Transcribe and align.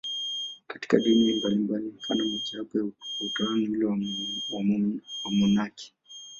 Katika 0.67 0.97
dini 0.99 1.33
mbalimbali, 1.33 1.93
mfano 1.97 2.25
mmojawapo 2.25 2.77
wa 2.77 2.91
utawa 3.19 3.55
ni 3.55 3.67
ule 3.67 3.85
wa 3.85 3.97
wamonaki. 5.25 5.93